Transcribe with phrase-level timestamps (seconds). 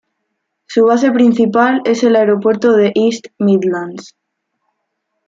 [0.65, 4.15] Su base principal es el aeropuerto de East Midlands.